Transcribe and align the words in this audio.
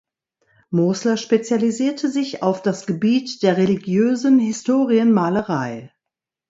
Mosler 0.71 1.15
spezialisierte 1.15 2.09
sich 2.09 2.41
auf 2.41 2.63
das 2.63 2.87
Gebiet 2.87 3.43
der 3.43 3.57
religiösen 3.57 4.39
Historienmalerei. 4.39 5.93